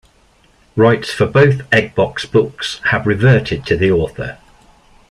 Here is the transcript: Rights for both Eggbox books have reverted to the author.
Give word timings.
Rights 0.75 1.11
for 1.13 1.27
both 1.27 1.57
Eggbox 1.69 2.31
books 2.31 2.81
have 2.85 3.05
reverted 3.05 3.67
to 3.67 3.77
the 3.77 3.91
author. 3.91 4.39